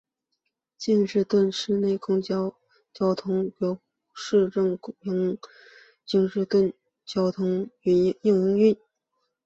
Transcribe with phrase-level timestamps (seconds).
[0.79, 2.53] 京士顿市内的公共
[2.91, 3.79] 交通服务由
[4.15, 5.37] 市营的
[6.07, 6.73] 京士顿
[7.05, 8.75] 交通局营运。